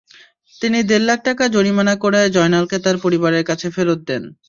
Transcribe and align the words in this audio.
তিনি 0.55 0.79
দেড় 0.89 1.05
লাখ 1.05 1.19
টাকা 1.27 1.43
জরিমানা 1.55 1.93
করে 2.03 2.19
জয়নালকে 2.35 2.77
তাঁর 2.83 2.97
পরিবারের 3.03 3.43
কাছে 3.49 3.67
ফেরত 3.75 3.99
দেন। 4.09 4.23